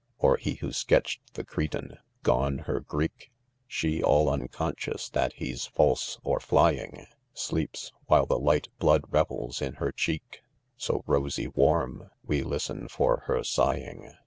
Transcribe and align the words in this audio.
'Or 0.17 0.37
he 0.37 0.55
who 0.55 0.71
sketched 0.73 1.35
the 1.35 1.43
Cretan; 1.43 1.99
gone 2.23 2.57
her 2.65 2.79
Greek; 2.79 3.29
She, 3.67 4.01
all 4.01 4.31
unconscious 4.31 5.07
that 5.09 5.33
he's 5.33 5.67
false 5.67 6.17
or 6.23 6.39
flying,, 6.39 7.05
Sleeps, 7.35 7.91
while 8.07 8.25
the 8.25 8.39
light 8.39 8.67
Mood 8.81 9.03
revels 9.09 9.61
in 9.61 9.73
her 9.73 9.91
cheek 9.91 10.39
So 10.75 11.03
rosy 11.05 11.49
warm, 11.49 12.09
we' 12.25 12.41
listen 12.41 12.87
for 12.87 13.25
her' 13.27 13.43
sighing. 13.43 14.13